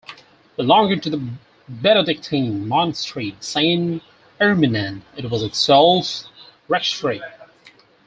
[0.55, 1.23] Belonging to the
[1.69, 4.01] Benedictine monastery Saint
[4.39, 6.23] Irminen it was itself
[6.67, 7.21] "reichsfrei".